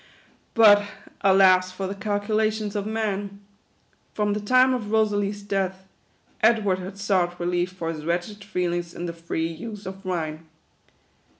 But 0.55 0.83
alas 1.23 1.71
for 1.71 1.85
the 1.85 1.93
calculations 1.93 2.75
of 2.75 2.87
man! 2.87 3.39
From 4.15 4.33
the 4.33 4.39
time 4.39 4.73
of 4.73 4.89
Kosalie's 4.89 5.43
death, 5.43 5.87
Edward 6.41 6.79
had 6.79 6.97
sought 6.97 7.39
relief 7.39 7.71
for 7.73 7.93
his 7.93 8.03
wretched 8.03 8.43
feelings 8.43 8.95
in 8.95 9.05
the 9.05 9.13
free 9.13 9.45
use 9.47 9.85
of 9.85 10.03
wine. 10.03 10.47